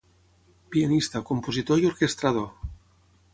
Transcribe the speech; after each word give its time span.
Pianista, 0.75 1.21
compositor 1.31 1.83
i 1.85 1.87
orquestrador. 1.91 2.51